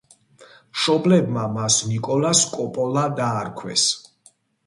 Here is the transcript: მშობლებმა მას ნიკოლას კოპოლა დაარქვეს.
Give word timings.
მშობლებმა 0.77 1.43
მას 1.57 1.77
ნიკოლას 1.91 2.41
კოპოლა 2.55 3.05
დაარქვეს. 3.21 3.87